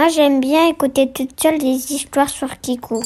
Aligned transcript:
Moi, 0.00 0.08
j'aime 0.08 0.40
bien 0.40 0.66
écouter 0.66 1.12
toute 1.12 1.38
seule 1.38 1.58
des 1.58 1.92
histoires 1.92 2.30
sur 2.30 2.58
Kiku. 2.58 3.02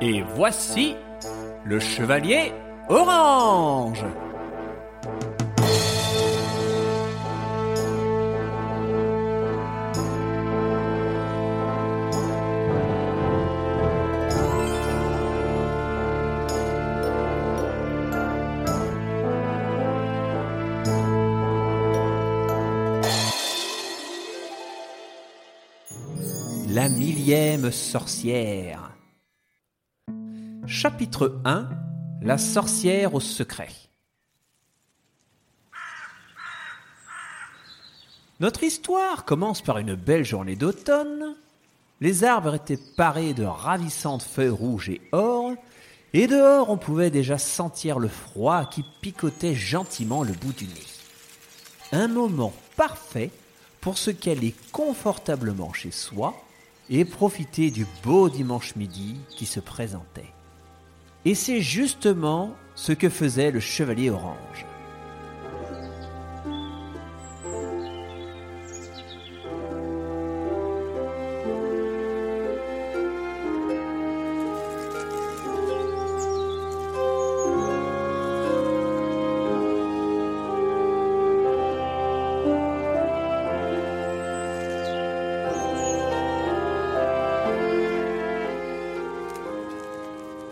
Et 0.00 0.22
voici 0.36 0.94
le 1.64 1.80
chevalier 1.80 2.52
orange. 2.88 4.04
La 26.76 26.90
millième 26.90 27.72
sorcière. 27.72 28.92
Chapitre 30.66 31.40
1 31.46 31.70
La 32.20 32.36
sorcière 32.36 33.14
au 33.14 33.20
secret. 33.20 33.70
Notre 38.40 38.62
histoire 38.62 39.24
commence 39.24 39.62
par 39.62 39.78
une 39.78 39.94
belle 39.94 40.26
journée 40.26 40.54
d'automne. 40.54 41.36
Les 42.02 42.24
arbres 42.24 42.56
étaient 42.56 42.78
parés 42.98 43.32
de 43.32 43.44
ravissantes 43.44 44.24
feuilles 44.24 44.50
rouges 44.50 44.90
et 44.90 45.00
or, 45.12 45.54
et 46.12 46.26
dehors 46.26 46.68
on 46.68 46.76
pouvait 46.76 47.08
déjà 47.08 47.38
sentir 47.38 47.98
le 47.98 48.08
froid 48.08 48.66
qui 48.66 48.84
picotait 49.00 49.54
gentiment 49.54 50.22
le 50.22 50.34
bout 50.34 50.52
du 50.52 50.66
nez. 50.66 50.86
Un 51.92 52.08
moment 52.08 52.52
parfait 52.76 53.30
pour 53.80 53.96
se 53.96 54.10
caler 54.10 54.54
confortablement 54.72 55.72
chez 55.72 55.90
soi 55.90 56.42
et 56.90 57.04
profiter 57.04 57.70
du 57.70 57.86
beau 58.04 58.28
dimanche 58.28 58.76
midi 58.76 59.16
qui 59.30 59.46
se 59.46 59.60
présentait. 59.60 60.32
Et 61.24 61.34
c'est 61.34 61.60
justement 61.60 62.54
ce 62.74 62.92
que 62.92 63.08
faisait 63.08 63.50
le 63.50 63.60
chevalier 63.60 64.10
orange. 64.10 64.66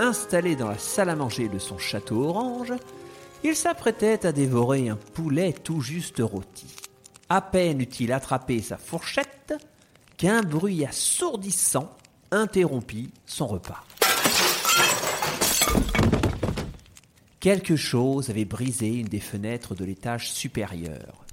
Installé 0.05 0.55
dans 0.55 0.69
la 0.69 0.77
salle 0.77 1.09
à 1.09 1.17
manger 1.17 1.49
de 1.49 1.59
son 1.59 1.79
château 1.79 2.25
orange, 2.25 2.75
il 3.43 3.57
s'apprêtait 3.57 4.27
à 4.27 4.33
dévorer 4.33 4.91
un 4.91 4.97
poulet 4.97 5.55
tout 5.55 5.81
juste 5.81 6.19
rôti. 6.19 6.67
À 7.31 7.41
peine 7.41 7.81
eut-il 7.81 8.13
attrapé 8.13 8.61
sa 8.61 8.77
fourchette 8.77 9.55
qu'un 10.19 10.43
bruit 10.43 10.85
assourdissant 10.85 11.91
interrompit 12.33 13.13
son 13.25 13.47
repas. 13.47 13.83
Quelque 17.41 17.75
chose 17.75 18.29
avait 18.29 18.45
brisé 18.45 18.89
une 18.89 19.09
des 19.09 19.21
fenêtres 19.21 19.75
de 19.75 19.87
l'étage 19.87 20.31
supérieur. 20.31 21.25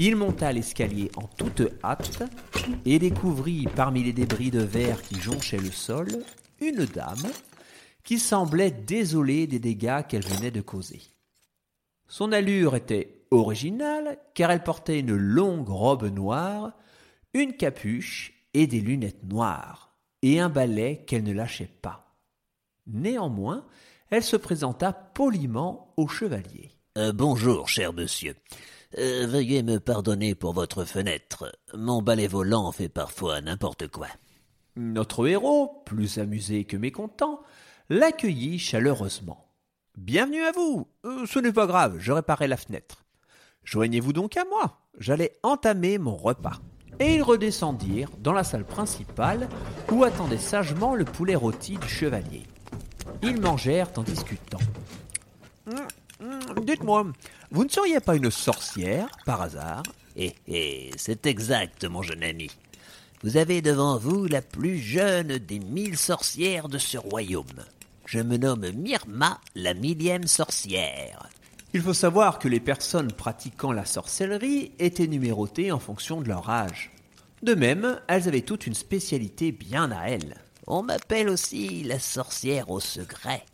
Il 0.00 0.16
monta 0.16 0.50
l'escalier 0.50 1.12
en 1.14 1.28
toute 1.28 1.62
hâte 1.84 2.24
et 2.84 2.98
découvrit 2.98 3.68
parmi 3.76 4.02
les 4.02 4.12
débris 4.12 4.50
de 4.50 4.62
verre 4.62 5.00
qui 5.00 5.20
jonchaient 5.20 5.58
le 5.58 5.70
sol 5.70 6.08
une 6.60 6.86
dame 6.86 7.30
qui 8.04 8.18
semblait 8.18 8.70
désolée 8.70 9.46
des 9.46 9.58
dégâts 9.58 10.02
qu'elle 10.08 10.24
venait 10.24 10.50
de 10.50 10.60
causer. 10.60 11.02
Son 12.08 12.32
allure 12.32 12.76
était 12.76 13.24
originale 13.30 14.18
car 14.34 14.50
elle 14.50 14.62
portait 14.62 15.00
une 15.00 15.16
longue 15.16 15.68
robe 15.68 16.04
noire, 16.04 16.72
une 17.34 17.56
capuche 17.56 18.34
et 18.54 18.66
des 18.66 18.80
lunettes 18.80 19.24
noires, 19.24 19.96
et 20.20 20.40
un 20.40 20.48
balai 20.48 21.04
qu'elle 21.06 21.24
ne 21.24 21.32
lâchait 21.32 21.70
pas. 21.80 22.16
Néanmoins, 22.86 23.64
elle 24.10 24.22
se 24.22 24.36
présenta 24.36 24.92
poliment 24.92 25.94
au 25.96 26.08
chevalier. 26.08 26.70
Euh, 26.98 27.12
bonjour, 27.12 27.68
cher 27.68 27.94
monsieur. 27.94 28.34
Euh, 28.98 29.26
veuillez 29.26 29.62
me 29.62 29.80
pardonner 29.80 30.34
pour 30.34 30.52
votre 30.52 30.84
fenêtre. 30.84 31.50
Mon 31.72 32.02
balai 32.02 32.26
volant 32.26 32.70
fait 32.72 32.90
parfois 32.90 33.40
n'importe 33.40 33.88
quoi. 33.88 34.08
Notre 34.76 35.26
héros, 35.26 35.82
plus 35.86 36.18
amusé 36.18 36.64
que 36.64 36.76
mécontent, 36.76 37.41
l'accueillit 37.92 38.58
chaleureusement. 38.58 39.44
Bienvenue 39.98 40.42
à 40.44 40.52
vous. 40.52 40.88
Euh, 41.04 41.26
ce 41.26 41.38
n'est 41.38 41.52
pas 41.52 41.66
grave, 41.66 41.96
je 41.98 42.10
réparais 42.10 42.48
la 42.48 42.56
fenêtre. 42.56 43.04
Joignez-vous 43.64 44.14
donc 44.14 44.38
à 44.38 44.46
moi. 44.46 44.78
J'allais 44.98 45.32
entamer 45.42 45.98
mon 45.98 46.16
repas. 46.16 46.58
Et 47.00 47.16
ils 47.16 47.22
redescendirent 47.22 48.08
dans 48.18 48.32
la 48.32 48.44
salle 48.44 48.64
principale 48.64 49.46
où 49.90 50.04
attendait 50.04 50.38
sagement 50.38 50.94
le 50.94 51.04
poulet 51.04 51.34
rôti 51.34 51.76
du 51.76 51.86
chevalier. 51.86 52.44
Ils 53.22 53.38
mangèrent 53.38 53.90
en 53.96 54.02
discutant. 54.02 54.60
Dites-moi, 56.62 57.06
vous 57.50 57.64
ne 57.64 57.68
seriez 57.68 58.00
pas 58.00 58.16
une 58.16 58.30
sorcière, 58.30 59.08
par 59.26 59.42
hasard? 59.42 59.82
Eh, 60.16 60.32
eh, 60.48 60.90
c'est 60.96 61.26
exact, 61.26 61.84
mon 61.84 62.00
jeune 62.00 62.22
ami. 62.22 62.48
Vous 63.22 63.36
avez 63.36 63.60
devant 63.60 63.98
vous 63.98 64.26
la 64.26 64.40
plus 64.40 64.78
jeune 64.78 65.36
des 65.36 65.58
mille 65.58 65.98
sorcières 65.98 66.68
de 66.68 66.78
ce 66.78 66.96
royaume. 66.96 67.44
Je 68.12 68.18
me 68.18 68.36
nomme 68.36 68.70
Myrma, 68.72 69.40
la 69.54 69.72
millième 69.72 70.26
sorcière. 70.26 71.30
Il 71.72 71.80
faut 71.80 71.94
savoir 71.94 72.38
que 72.38 72.46
les 72.46 72.60
personnes 72.60 73.10
pratiquant 73.10 73.72
la 73.72 73.86
sorcellerie 73.86 74.72
étaient 74.78 75.06
numérotées 75.06 75.72
en 75.72 75.78
fonction 75.78 76.20
de 76.20 76.28
leur 76.28 76.50
âge. 76.50 76.90
De 77.42 77.54
même, 77.54 77.98
elles 78.08 78.28
avaient 78.28 78.42
toutes 78.42 78.66
une 78.66 78.74
spécialité 78.74 79.50
bien 79.50 79.90
à 79.90 80.10
elles. 80.10 80.36
On 80.66 80.82
m'appelle 80.82 81.30
aussi 81.30 81.84
la 81.84 81.98
sorcière 81.98 82.68
au 82.68 82.80
secret. 82.80 83.46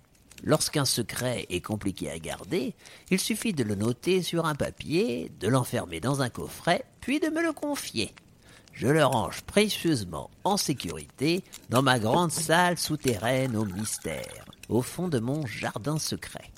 Lorsqu'un 0.42 0.84
secret 0.84 1.46
est 1.50 1.60
compliqué 1.60 2.10
à 2.10 2.18
garder, 2.18 2.74
il 3.12 3.20
suffit 3.20 3.52
de 3.52 3.62
le 3.62 3.76
noter 3.76 4.22
sur 4.22 4.44
un 4.44 4.56
papier, 4.56 5.30
de 5.38 5.46
l'enfermer 5.46 6.00
dans 6.00 6.20
un 6.20 6.30
coffret, 6.30 6.84
puis 7.00 7.20
de 7.20 7.28
me 7.28 7.44
le 7.44 7.52
confier. 7.52 8.12
Je 8.78 8.86
le 8.86 9.04
range 9.04 9.40
précieusement 9.42 10.30
en 10.44 10.56
sécurité 10.56 11.42
dans 11.68 11.82
ma 11.82 11.98
grande 11.98 12.30
salle 12.30 12.78
souterraine 12.78 13.56
au 13.56 13.64
mystère, 13.64 14.44
au 14.68 14.82
fond 14.82 15.08
de 15.08 15.18
mon 15.18 15.44
jardin 15.46 15.98
secret. 15.98 16.52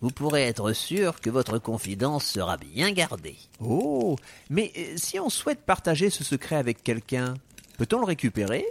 Vous 0.00 0.10
pourrez 0.10 0.48
être 0.48 0.72
sûr 0.72 1.20
que 1.20 1.30
votre 1.30 1.60
confidence 1.60 2.24
sera 2.24 2.56
bien 2.56 2.90
gardée. 2.90 3.36
Oh, 3.60 4.16
mais 4.50 4.72
euh, 4.76 4.94
si 4.96 5.20
on 5.20 5.30
souhaite 5.30 5.60
partager 5.60 6.10
ce 6.10 6.24
secret 6.24 6.56
avec 6.56 6.82
quelqu'un, 6.82 7.34
peut-on 7.78 8.00
le 8.00 8.06
récupérer? 8.06 8.66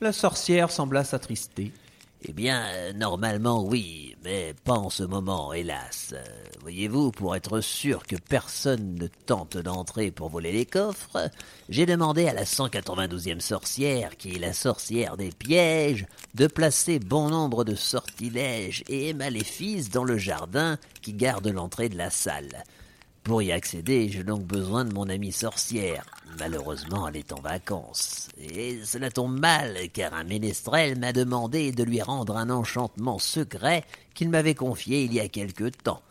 La 0.00 0.12
sorcière 0.12 0.70
sembla 0.70 1.02
s'attrister. 1.02 1.72
Eh 2.24 2.32
bien, 2.32 2.64
euh, 2.68 2.92
normalement 2.92 3.64
oui, 3.64 4.14
mais 4.22 4.54
pas 4.64 4.74
en 4.74 4.90
ce 4.90 5.02
moment, 5.02 5.52
hélas. 5.52 6.10
Euh, 6.12 6.22
Voyez-vous, 6.60 7.10
pour 7.10 7.34
être 7.34 7.60
sûr 7.60 8.06
que 8.06 8.14
personne 8.14 8.94
ne 8.94 9.08
tente 9.08 9.56
d'entrer 9.56 10.12
pour 10.12 10.28
voler 10.28 10.52
les 10.52 10.64
coffres, 10.64 11.30
j'ai 11.68 11.84
demandé 11.84 12.28
à 12.28 12.32
la 12.32 12.44
192e 12.44 13.40
sorcière, 13.40 14.16
qui 14.16 14.36
est 14.36 14.38
la 14.38 14.52
sorcière 14.52 15.16
des 15.16 15.32
pièges, 15.32 16.06
de 16.34 16.46
placer 16.46 17.00
bon 17.00 17.28
nombre 17.30 17.64
de 17.64 17.74
sortilèges 17.74 18.84
et 18.88 19.14
maléfices 19.14 19.90
dans 19.90 20.04
le 20.04 20.16
jardin 20.16 20.78
qui 21.00 21.14
garde 21.14 21.48
l'entrée 21.48 21.88
de 21.88 21.98
la 21.98 22.10
salle. 22.10 22.62
Pour 23.24 23.42
y 23.42 23.50
accéder, 23.50 24.08
j'ai 24.08 24.22
donc 24.22 24.44
besoin 24.44 24.84
de 24.84 24.92
mon 24.92 25.08
amie 25.08 25.32
sorcière. 25.32 26.04
Malheureusement, 26.38 27.08
elle 27.08 27.16
est 27.16 27.32
en 27.32 27.40
vacances. 27.40 28.28
Et 28.38 28.80
cela 28.84 29.10
tombe 29.10 29.38
mal, 29.38 29.76
car 29.92 30.14
un 30.14 30.24
ménestrel 30.24 30.98
m'a 30.98 31.12
demandé 31.12 31.72
de 31.72 31.84
lui 31.84 32.00
rendre 32.00 32.36
un 32.36 32.50
enchantement 32.50 33.18
secret 33.18 33.84
qu'il 34.14 34.30
m'avait 34.30 34.54
confié 34.54 35.04
il 35.04 35.12
y 35.12 35.20
a 35.20 35.28
quelque 35.28 35.68
temps. 35.68 36.02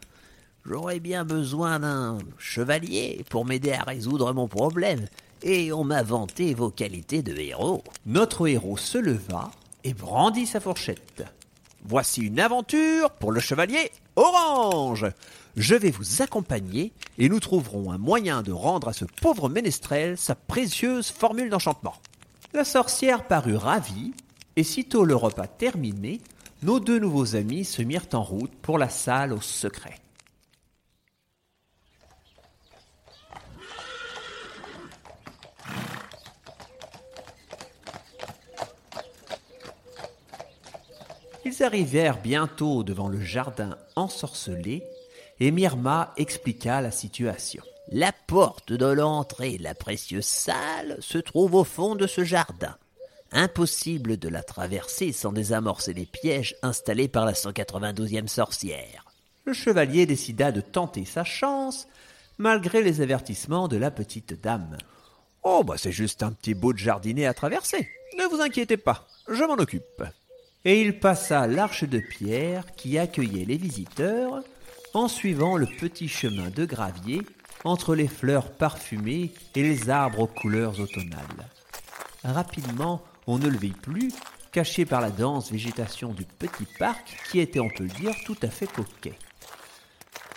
J'aurais 0.65 1.00
bien 1.00 1.25
besoin 1.25 1.79
d'un 1.79 2.19
chevalier 2.38 3.25
pour 3.29 3.45
m'aider 3.45 3.71
à 3.71 3.83
résoudre 3.83 4.31
mon 4.33 4.47
problème, 4.47 5.07
et 5.41 5.73
on 5.73 5.83
m'a 5.83 6.03
vanté 6.03 6.53
vos 6.53 6.69
qualités 6.69 7.24
de 7.24 7.35
héros. 7.35 7.83
Notre 8.06 8.47
héros 8.47 8.77
se 8.77 9.00
leva 9.00 9.50
et 9.83 9.94
brandit 9.94 10.45
sa 10.45 10.59
fourchette. 10.59 11.24
Voici 11.83 12.22
une 12.22 12.39
aventure 12.39 13.12
pour 13.12 13.31
le 13.31 13.39
chevalier 13.39 13.92
orange. 14.16 15.07
Je 15.57 15.75
vais 15.75 15.92
vous 15.92 16.22
accompagner 16.22 16.94
et 17.18 17.28
nous 17.28 17.39
trouverons 17.39 17.92
un 17.92 17.98
moyen 17.98 18.44
de 18.44 18.51
rendre 18.51 18.88
à 18.88 18.94
ce 18.94 19.06
pauvre 19.06 19.50
ménestrel 19.50 20.18
sa 20.18 20.36
précieuse 20.36 21.10
formule 21.10 21.50
d'enchantement. 21.50 21.95
La 22.54 22.63
sorcière 22.63 23.25
parut 23.28 23.56
ravie, 23.56 24.13
et 24.56 24.63
sitôt 24.63 25.06
le 25.06 25.16
repas 25.16 25.48
terminé, 25.48 26.22
nos 26.63 26.80
deux 26.80 27.00
nouveaux 27.00 27.36
amis 27.36 27.66
se 27.66 27.81
mirent 27.81 28.07
en 28.13 28.22
route 28.22 28.54
pour 28.62 28.77
la 28.77 28.89
salle 28.89 29.34
au 29.34 29.42
secret. 29.42 29.95
Arrivèrent 41.62 42.19
bientôt 42.19 42.84
devant 42.84 43.08
le 43.08 43.22
jardin 43.22 43.78
ensorcelé, 43.96 44.84
et 45.40 45.52
Myrma 45.52 46.12
expliqua 46.18 46.81
la 46.81 46.90
situation. 46.90 47.63
La 47.90 48.12
porte 48.12 48.74
de 48.74 48.86
l'entrée 48.86 49.60
la 49.60 49.75
précieuse 49.75 50.25
salle 50.25 50.98
se 51.02 51.19
trouve 51.19 51.54
au 51.54 51.63
fond 51.63 51.96
de 51.96 52.08
ce 52.08 52.24
jardin. 52.24 52.75
Impossible 53.31 54.18
de 54.18 54.28
la 54.28 54.42
traverser 54.42 55.12
sans 55.12 55.31
désamorcer 55.31 55.94
les 55.94 56.08
pièges 56.08 56.56
installés 56.63 57.08
par 57.08 57.25
la 57.25 57.34
192e 57.34 58.28
sorcière. 58.28 59.06
Le 59.46 59.54
chevalier 59.54 60.06
décida 60.08 60.52
de 60.52 60.62
tenter 60.62 61.06
sa 61.06 61.24
chance, 61.24 61.88
malgré 62.40 62.81
les 62.81 63.02
avertissements 63.02 63.68
de 63.68 63.78
la 63.78 63.92
petite 63.92 64.42
dame. 64.42 64.78
Oh, 65.44 65.63
bah 65.63 65.75
c'est 65.78 65.92
juste 65.92 66.24
un 66.24 66.31
petit 66.31 66.56
bout 66.56 66.74
de 66.74 66.80
jardinet 66.80 67.28
à 67.28 67.34
traverser. 67.34 67.88
Ne 68.18 68.25
vous 68.25 68.42
inquiétez 68.42 68.78
pas, 68.78 69.08
je 69.28 69.44
m'en 69.44 69.56
occupe. 69.56 70.04
Et 70.63 70.81
il 70.81 71.00
passa 71.00 71.48
l'arche 71.48 71.84
de 71.84 72.00
pierre 72.00 72.66
qui 72.75 73.00
accueillait 73.00 73.46
les 73.46 73.58
visiteurs 73.58 74.44
en 74.94 75.08
suivant 75.08 75.58
le 75.58 75.66
petit 75.66 76.08
chemin 76.08 76.50
de 76.50 76.66
gravier 76.66 77.22
entre 77.63 77.96
les 77.96 78.08
fleurs 78.08 78.52
parfumées 78.52 79.31
et 79.56 79.63
les 79.63 79.90
arbres 79.90 80.19
aux 80.19 80.28
couleurs 80.28 80.80
automnales. 80.80 81.50
Rapidement, 82.24 83.02
on 83.28 83.40
ne 83.40 83.48
le 83.48 83.58
vit 83.58 83.72
plus, 83.72 84.12
caché 84.52 84.86
par 84.86 85.02
la 85.02 85.10
dense 85.10 85.52
végétation 85.52 86.13
du 86.13 86.25
petit 86.25 86.68
parc 86.78 87.18
qui 87.30 87.40
était, 87.40 87.60
on 87.60 87.69
peut 87.69 87.84
le 87.84 87.90
dire, 87.90 88.13
tout 88.25 88.38
à 88.44 88.48
fait 88.48 88.68
coquet. 88.72 89.18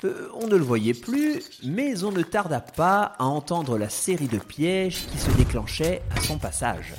Euh, 0.05 0.29
on 0.35 0.47
ne 0.47 0.57
le 0.57 0.65
voyait 0.65 0.95
plus, 0.95 1.61
mais 1.65 2.05
on 2.05 2.13
ne 2.13 2.23
tarda 2.23 2.61
pas 2.61 3.15
à 3.19 3.25
entendre 3.25 3.79
la 3.79 3.89
série 3.89 4.29
de 4.29 4.39
pièges 4.39 5.07
qui 5.07 5.19
se 5.19 5.31
déclenchaient 5.33 6.03
à 6.15 6.21
son 6.21 6.39
passage. 6.39 6.95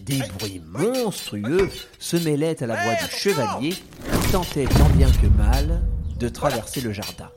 Des 0.00 0.18
bruits 0.38 0.62
monstrueux 0.64 1.70
se 1.98 2.16
mêlaient 2.16 2.62
à 2.62 2.66
la 2.66 2.82
voix 2.82 2.94
du 2.94 3.10
chevalier 3.10 3.70
qui 3.70 4.32
tentait 4.32 4.66
tant 4.66 4.88
bien 4.90 5.10
que 5.10 5.26
mal 5.26 5.82
de 6.18 6.28
traverser 6.28 6.80
le 6.80 6.92
jardin. 6.92 7.30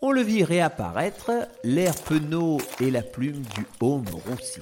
On 0.00 0.12
le 0.12 0.22
vit 0.22 0.44
réapparaître, 0.44 1.32
l'air 1.64 1.94
penaud 1.94 2.58
et 2.80 2.90
la 2.90 3.02
plume 3.02 3.42
du 3.42 3.66
haume 3.80 4.06
roussi. 4.08 4.60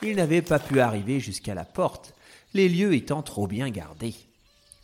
Il 0.00 0.16
n'avait 0.16 0.42
pas 0.42 0.58
pu 0.58 0.80
arriver 0.80 1.20
jusqu'à 1.20 1.54
la 1.54 1.64
porte, 1.64 2.14
les 2.54 2.68
lieux 2.68 2.94
étant 2.94 3.22
trop 3.22 3.46
bien 3.46 3.68
gardés. 3.70 4.14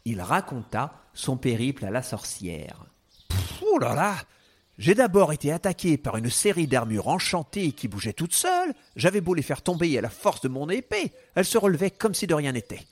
Il 0.05 0.21
raconta 0.21 0.93
son 1.15 1.37
périple 1.37 1.85
à 1.85 1.91
la 1.91 2.03
sorcière. 2.03 2.85
Oh 3.63 3.79
là 3.79 3.95
là 3.95 4.17
J'ai 4.79 4.95
d'abord 4.95 5.33
été 5.33 5.51
attaqué 5.51 5.99
par 5.99 6.17
une 6.17 6.31
série 6.31 6.69
d'armures 6.69 7.09
enchantées 7.09 7.73
qui 7.73 7.89
bougeaient 7.89 8.13
toutes 8.13 8.33
seules. 8.33 8.73
J'avais 8.95 9.21
beau 9.21 9.35
les 9.35 9.43
faire 9.43 9.61
tomber 9.63 9.99
à 9.99 10.01
la 10.01 10.09
force 10.09 10.41
de 10.41 10.49
mon 10.49 10.69
épée, 10.71 11.13
elles 11.35 11.45
se 11.45 11.59
relevaient 11.59 11.91
comme 11.91 12.15
si 12.15 12.29
de 12.29 12.35
rien 12.35 12.53
n'était. 12.53 12.87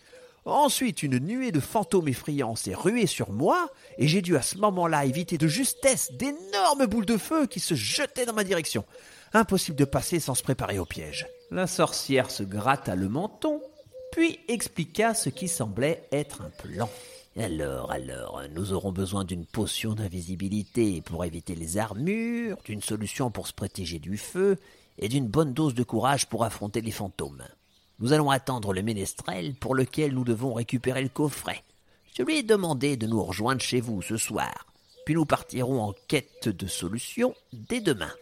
Ensuite, 0.46 1.04
une 1.04 1.18
nuée 1.18 1.52
de 1.52 1.60
fantômes 1.60 2.08
effrayants 2.08 2.56
s'est 2.56 2.74
ruée 2.74 3.06
sur 3.06 3.30
moi, 3.30 3.68
et 3.98 4.08
j'ai 4.08 4.20
dû 4.20 4.36
à 4.36 4.42
ce 4.42 4.58
moment-là 4.58 5.04
éviter 5.04 5.38
de 5.38 5.46
justesse 5.46 6.12
d'énormes 6.12 6.86
boules 6.86 7.06
de 7.06 7.16
feu 7.16 7.46
qui 7.46 7.60
se 7.60 7.74
jetaient 7.74 8.26
dans 8.26 8.32
ma 8.32 8.44
direction. 8.44 8.84
Impossible 9.32 9.76
de 9.76 9.84
passer 9.84 10.18
sans 10.18 10.34
se 10.34 10.42
préparer 10.42 10.80
au 10.80 10.86
piège. 10.86 11.28
La 11.52 11.68
sorcière 11.68 12.30
se 12.32 12.42
gratta 12.42 12.96
le 12.96 13.08
menton, 13.08 13.60
puis 14.10 14.40
expliqua 14.48 15.14
ce 15.14 15.28
qui 15.28 15.46
semblait 15.46 16.02
être 16.10 16.42
un 16.42 16.50
plan. 16.50 16.88
Alors, 17.38 17.90
alors, 17.92 18.42
nous 18.54 18.72
aurons 18.72 18.92
besoin 18.92 19.24
d'une 19.24 19.44
potion 19.44 19.92
d'invisibilité 19.92 21.02
pour 21.02 21.22
éviter 21.22 21.54
les 21.54 21.76
armures, 21.76 22.56
d'une 22.64 22.80
solution 22.80 23.30
pour 23.30 23.46
se 23.46 23.52
protéger 23.52 23.98
du 23.98 24.16
feu, 24.16 24.56
et 24.98 25.08
d'une 25.08 25.26
bonne 25.26 25.52
dose 25.52 25.74
de 25.74 25.82
courage 25.82 26.26
pour 26.26 26.44
affronter 26.44 26.80
les 26.80 26.90
fantômes. 26.90 27.44
Nous 27.98 28.14
allons 28.14 28.30
attendre 28.30 28.72
le 28.72 28.82
ménestrel 28.82 29.54
pour 29.54 29.74
lequel 29.74 30.14
nous 30.14 30.24
devons 30.24 30.54
récupérer 30.54 31.02
le 31.02 31.10
coffret. 31.10 31.62
Je 32.16 32.22
lui 32.22 32.38
ai 32.38 32.42
demandé 32.42 32.96
de 32.96 33.06
nous 33.06 33.22
rejoindre 33.22 33.60
chez 33.60 33.82
vous 33.82 34.00
ce 34.00 34.16
soir, 34.16 34.66
puis 35.04 35.14
nous 35.14 35.26
partirons 35.26 35.82
en 35.82 35.94
quête 36.08 36.48
de 36.48 36.66
solutions 36.66 37.34
dès 37.52 37.80
demain. 37.80 38.12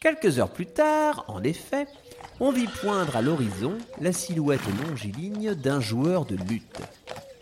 Quelques 0.00 0.40
heures 0.40 0.52
plus 0.52 0.66
tard, 0.66 1.24
en 1.28 1.44
effet, 1.44 1.86
on 2.40 2.50
vit 2.50 2.66
poindre 2.80 3.14
à 3.14 3.22
l'horizon 3.22 3.78
la 4.00 4.12
silhouette 4.12 4.60
longiligne 4.84 5.54
d'un 5.54 5.80
joueur 5.80 6.24
de 6.24 6.34
lutte. 6.34 6.80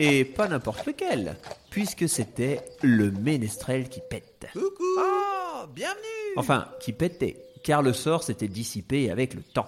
Et 0.01 0.23
pas 0.23 0.47
n'importe 0.47 0.85
lequel, 0.85 1.35
puisque 1.69 2.07
c'était 2.07 2.63
le 2.81 3.11
ménestrel 3.11 3.89
qui 3.89 3.99
pète. 4.09 4.47
Coucou 4.53 4.83
Oh, 4.97 5.65
bienvenue 5.75 5.97
Enfin, 6.37 6.69
qui 6.79 6.93
pétait, 6.93 7.45
car 7.63 7.81
le 7.81 7.91
sort 7.91 8.23
s'était 8.23 8.47
dissipé 8.47 9.11
avec 9.11 9.33
le 9.33 9.43
temps. 9.43 9.67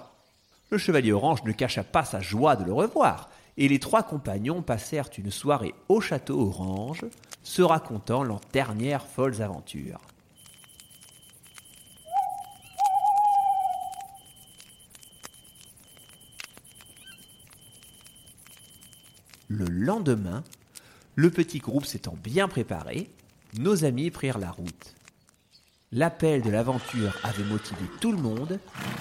Le 0.69 0.77
chevalier 0.77 1.11
orange 1.11 1.43
ne 1.43 1.51
cacha 1.51 1.83
pas 1.83 2.05
sa 2.05 2.21
joie 2.21 2.55
de 2.55 2.63
le 2.63 2.71
revoir, 2.71 3.29
et 3.57 3.67
les 3.67 3.79
trois 3.79 4.03
compagnons 4.03 4.61
passèrent 4.61 5.09
une 5.17 5.31
soirée 5.31 5.75
au 5.89 5.99
château 5.99 6.39
orange, 6.39 7.03
se 7.43 7.61
racontant 7.61 8.23
leurs 8.23 8.39
dernières 8.53 9.05
folles 9.05 9.41
aventures. 9.41 9.99
Lendemain, 19.81 20.43
le 21.15 21.29
petit 21.29 21.59
groupe 21.59 21.85
s'étant 21.85 22.15
bien 22.23 22.47
préparé, 22.47 23.09
nos 23.57 23.83
amis 23.83 24.11
prirent 24.11 24.37
la 24.37 24.51
route. 24.51 24.95
L'appel 25.91 26.41
de 26.41 26.49
l'aventure 26.49 27.17
avait 27.23 27.43
motivé 27.43 27.81
tout 27.99 28.11
le 28.11 28.17
monde, 28.17 28.59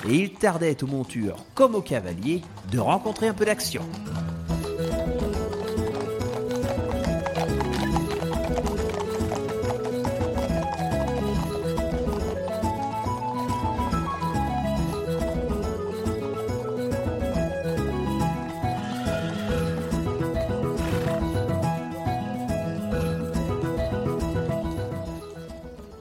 et 0.08 0.14
il 0.16 0.32
tardait 0.32 0.82
aux 0.82 0.88
montures 0.88 1.44
comme 1.54 1.74
aux 1.76 1.82
cavaliers 1.82 2.42
de 2.72 2.78
rencontrer 2.78 3.28
un 3.28 3.34
peu 3.34 3.44
d'action. 3.44 3.84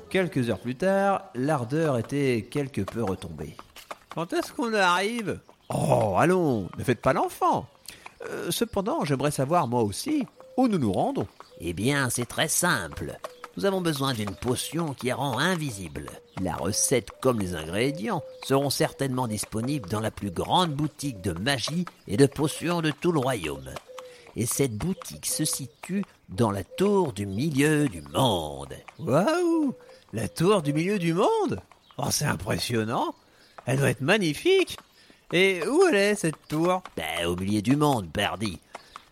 Quelques 0.09 0.49
heures 0.49 0.59
plus 0.59 0.75
tard, 0.75 1.25
l'ardeur 1.35 1.99
était 1.99 2.47
quelque 2.49 2.81
peu 2.81 3.03
retombée. 3.03 3.55
Quand 4.13 4.33
est-ce 4.33 4.51
qu'on 4.51 4.73
arrive? 4.73 5.39
Oh, 5.69 6.15
allons, 6.17 6.67
ne 6.79 6.83
faites 6.83 7.01
pas 7.01 7.13
l'enfant. 7.13 7.67
Euh, 8.27 8.49
cependant, 8.49 9.05
j'aimerais 9.05 9.29
savoir 9.29 9.67
moi 9.67 9.83
aussi 9.83 10.25
où 10.57 10.67
nous 10.67 10.79
nous 10.79 10.91
rendons. 10.91 11.27
Eh 11.59 11.73
bien, 11.73 12.09
c'est 12.09 12.25
très 12.25 12.47
simple. 12.47 13.19
Nous 13.55 13.65
avons 13.65 13.81
besoin 13.81 14.13
d'une 14.13 14.33
potion 14.33 14.95
qui 14.95 15.11
rend 15.11 15.37
invisible. 15.37 16.09
La 16.41 16.55
recette 16.55 17.11
comme 17.21 17.39
les 17.39 17.53
ingrédients 17.53 18.23
seront 18.43 18.71
certainement 18.71 19.27
disponibles 19.27 19.89
dans 19.89 19.99
la 19.99 20.11
plus 20.11 20.31
grande 20.31 20.71
boutique 20.71 21.21
de 21.21 21.33
magie 21.33 21.85
et 22.07 22.17
de 22.17 22.25
potions 22.25 22.81
de 22.81 22.89
tout 22.89 23.11
le 23.11 23.19
royaume. 23.19 23.69
Et 24.35 24.47
cette 24.47 24.75
boutique 24.75 25.27
se 25.27 25.45
situe 25.45 26.03
dans 26.29 26.51
la 26.51 26.63
tour 26.63 27.13
du 27.13 27.25
milieu 27.25 27.88
du 27.88 28.01
monde. 28.01 28.74
Waouh 29.00 29.74
La 30.13 30.27
tour 30.27 30.62
du 30.62 30.74
milieu 30.74 31.00
du 31.00 31.13
monde? 31.13 31.59
Oh, 31.98 32.07
c'est 32.12 32.25
impressionnant 32.25 33.13
Elle 33.65 33.79
doit 33.79 33.89
être 33.89 34.01
magnifique 34.01 34.77
Et 35.33 35.62
où 35.67 35.83
elle 35.88 35.95
est, 35.95 36.15
cette 36.15 36.48
tour? 36.48 36.83
Ben, 36.95 37.25
au 37.27 37.36
milieu 37.36 37.62
du 37.62 37.75
monde, 37.75 38.12
perdi. 38.12 38.59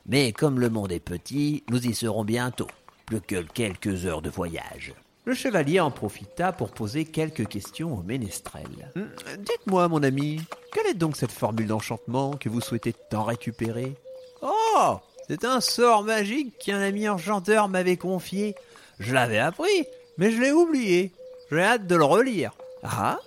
Mais 0.06 0.32
comme 0.32 0.60
le 0.60 0.70
monde 0.70 0.92
est 0.92 1.00
petit, 1.00 1.64
nous 1.70 1.86
y 1.86 1.94
serons 1.94 2.24
bientôt. 2.24 2.68
Plus 3.06 3.22
que 3.22 3.42
quelques 3.42 4.06
heures 4.06 4.22
de 4.22 4.30
voyage. 4.30 4.94
Le 5.26 5.34
chevalier 5.34 5.82
en 5.82 5.92
profita 5.92 6.54
pour 6.54 6.72
poser 6.72 7.04
quelques 7.04 7.48
questions 7.48 7.98
au 7.98 8.04
ménestrel. 8.04 8.92
Hum, 8.96 9.10
Dites-moi, 9.40 9.88
mon 9.90 10.02
ami, 10.04 10.40
quelle 10.74 10.88
est 10.88 10.94
donc 10.94 11.18
cette 11.18 11.32
formule 11.32 11.68
d'enchantement 11.68 12.32
que 12.32 12.48
vous 12.48 12.62
souhaitez 12.62 12.94
tant 13.10 13.24
récupérer? 13.24 13.96
Oh 14.42 15.00
C'est 15.28 15.44
un 15.44 15.60
sort 15.60 16.04
magique 16.04 16.58
qu'un 16.58 16.80
ami 16.80 17.10
enchanteur 17.10 17.68
m'avait 17.68 17.98
confié. 17.98 18.56
Je 19.00 19.14
l'avais 19.14 19.40
appris, 19.40 19.86
mais 20.18 20.32
je 20.32 20.42
l'ai 20.42 20.52
oublié. 20.52 21.12
J'ai 21.52 21.62
hâte 21.62 21.86
de 21.86 21.96
le 21.96 22.06
relire. 22.06 22.54
Ah 22.82 23.20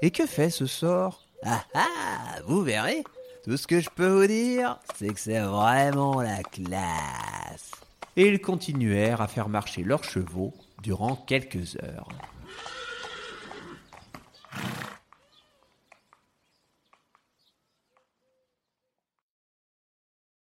Et 0.00 0.10
que 0.10 0.26
fait 0.26 0.50
ce 0.50 0.66
sort? 0.66 1.24
Ah 1.44 1.64
ah 1.74 2.36
Vous 2.46 2.62
verrez. 2.62 3.02
Tout 3.44 3.56
ce 3.56 3.66
que 3.66 3.80
je 3.80 3.88
peux 3.90 4.08
vous 4.08 4.26
dire, 4.26 4.78
c'est 4.96 5.08
que 5.08 5.18
c'est 5.18 5.40
vraiment 5.40 6.20
la 6.20 6.42
classe. 6.42 7.72
Et 8.16 8.28
ils 8.28 8.40
continuèrent 8.40 9.20
à 9.20 9.26
faire 9.26 9.48
marcher 9.48 9.82
leurs 9.82 10.04
chevaux 10.04 10.54
durant 10.82 11.16
quelques 11.16 11.76
heures. 11.82 12.08